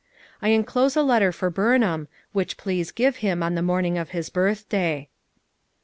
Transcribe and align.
I 0.41 0.49
enclose 0.49 0.95
a 0.97 1.03
letter 1.03 1.31
for 1.31 1.51
Burnham, 1.51 2.07
which 2.31 2.57
please 2.57 2.91
give 2.91 3.17
him 3.17 3.43
on 3.43 3.53
the 3.53 3.61
morning 3.61 3.99
of 3.99 4.09
his 4.09 4.31
birthday.'' 4.31 5.09